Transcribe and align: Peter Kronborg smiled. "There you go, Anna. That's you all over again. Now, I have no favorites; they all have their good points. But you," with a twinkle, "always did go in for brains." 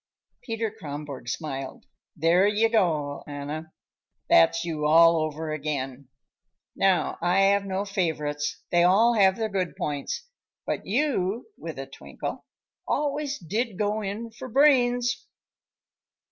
Peter 0.41 0.71
Kronborg 0.71 1.29
smiled. 1.29 1.85
"There 2.15 2.47
you 2.47 2.69
go, 2.69 3.23
Anna. 3.27 3.71
That's 4.31 4.65
you 4.65 4.87
all 4.87 5.17
over 5.17 5.51
again. 5.51 6.07
Now, 6.75 7.19
I 7.21 7.41
have 7.41 7.65
no 7.65 7.85
favorites; 7.85 8.63
they 8.71 8.81
all 8.81 9.13
have 9.13 9.35
their 9.35 9.47
good 9.47 9.75
points. 9.75 10.27
But 10.65 10.87
you," 10.87 11.45
with 11.55 11.77
a 11.77 11.85
twinkle, 11.85 12.45
"always 12.87 13.37
did 13.37 13.77
go 13.77 14.01
in 14.01 14.31
for 14.31 14.47
brains." 14.47 15.27